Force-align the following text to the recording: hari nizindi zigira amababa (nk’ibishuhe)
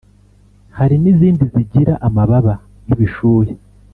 hari 0.77 0.95
nizindi 1.01 1.43
zigira 1.53 1.93
amababa 2.07 2.53
(nk’ibishuhe) 2.85 3.51